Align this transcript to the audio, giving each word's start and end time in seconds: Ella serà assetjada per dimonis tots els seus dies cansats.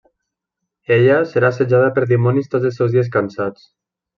Ella 0.95 1.17
serà 1.33 1.51
assetjada 1.53 1.91
per 1.99 2.07
dimonis 2.15 2.51
tots 2.55 2.69
els 2.71 2.81
seus 2.83 2.97
dies 2.99 3.17
cansats. 3.19 3.71